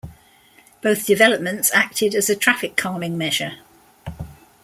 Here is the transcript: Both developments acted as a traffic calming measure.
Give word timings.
Both 0.81 1.05
developments 1.05 1.69
acted 1.75 2.15
as 2.15 2.27
a 2.27 2.35
traffic 2.35 2.75
calming 2.75 3.19
measure. 3.19 3.59